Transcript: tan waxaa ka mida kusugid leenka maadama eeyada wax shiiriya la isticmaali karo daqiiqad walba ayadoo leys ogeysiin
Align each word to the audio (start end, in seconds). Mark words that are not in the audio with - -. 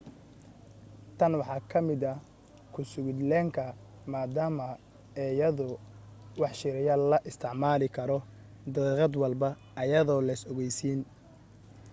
tan 1.19 1.31
waxaa 1.39 1.65
ka 1.71 1.79
mida 1.87 2.11
kusugid 2.73 3.19
leenka 3.29 3.65
maadama 4.11 4.67
eeyada 5.25 5.65
wax 6.41 6.53
shiiriya 6.59 6.95
la 7.09 7.17
isticmaali 7.29 7.87
karo 7.97 8.17
daqiiqad 8.75 9.13
walba 9.23 9.49
ayadoo 9.83 10.19
leys 10.27 10.41
ogeysiin 10.51 11.01